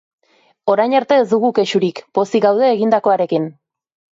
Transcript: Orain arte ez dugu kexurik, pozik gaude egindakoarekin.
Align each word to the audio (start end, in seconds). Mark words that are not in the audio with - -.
Orain 0.73 0.95
arte 0.99 1.19
ez 1.25 1.27
dugu 1.35 1.51
kexurik, 1.59 2.01
pozik 2.19 2.47
gaude 2.49 2.73
egindakoarekin. 2.77 3.47